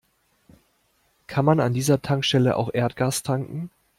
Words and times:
Kann 1.27 1.45
man 1.45 1.59
an 1.59 1.75
dieser 1.75 2.01
Tankstelle 2.01 2.55
auch 2.57 2.73
Erdgas 2.73 3.21
tanken? 3.21 3.69